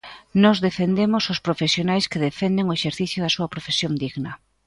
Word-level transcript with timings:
Nós 0.43 0.57
defendemos 0.67 1.23
os 1.33 1.43
profesionais 1.47 2.05
que 2.11 2.23
defenden 2.27 2.65
o 2.71 2.75
exercicio 2.79 3.19
da 3.21 3.33
súa 3.35 3.51
profesión 3.53 3.93
digna. 4.03 4.31